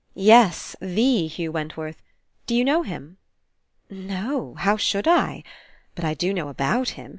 "Yes, 0.15 0.75
the 0.81 1.27
Hugh 1.27 1.51
Wentworth. 1.51 2.01
D'you 2.47 2.65
know 2.65 2.81
him?" 2.81 3.17
"No. 3.87 4.55
How 4.55 4.75
should 4.75 5.07
I? 5.07 5.43
But 5.93 6.03
I 6.05 6.15
do 6.15 6.33
know 6.33 6.47
about 6.49 6.89
him. 6.97 7.09